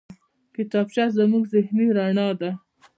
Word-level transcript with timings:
کتابچه 0.55 1.03
زموږ 1.17 1.43
ذهني 1.53 1.85
رڼا 1.97 2.27
ده 2.39 2.51